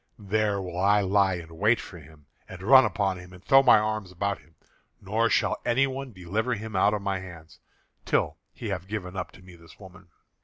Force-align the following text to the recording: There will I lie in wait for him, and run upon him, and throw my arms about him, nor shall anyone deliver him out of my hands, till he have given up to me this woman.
There 0.17 0.59
will 0.59 0.79
I 0.79 1.01
lie 1.01 1.35
in 1.35 1.59
wait 1.59 1.79
for 1.79 1.99
him, 1.99 2.25
and 2.49 2.63
run 2.63 2.85
upon 2.85 3.19
him, 3.19 3.33
and 3.33 3.45
throw 3.45 3.61
my 3.61 3.77
arms 3.77 4.11
about 4.11 4.39
him, 4.39 4.55
nor 4.99 5.29
shall 5.29 5.61
anyone 5.63 6.11
deliver 6.11 6.55
him 6.55 6.75
out 6.75 6.95
of 6.95 7.03
my 7.03 7.19
hands, 7.19 7.59
till 8.03 8.39
he 8.51 8.69
have 8.69 8.87
given 8.87 9.15
up 9.15 9.29
to 9.33 9.43
me 9.43 9.55
this 9.55 9.79
woman. 9.79 10.07